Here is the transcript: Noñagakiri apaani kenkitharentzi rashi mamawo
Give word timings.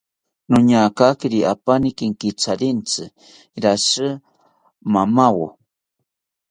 Noñagakiri 0.51 1.39
apaani 1.53 1.89
kenkitharentzi 1.97 3.03
rashi 3.63 4.07
mamawo 4.93 5.47